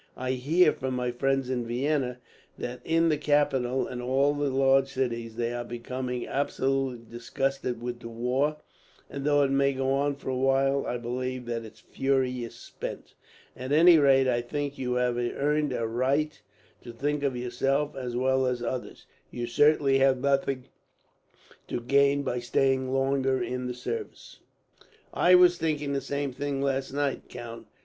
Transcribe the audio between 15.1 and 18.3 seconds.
earned a right to think of yourself, as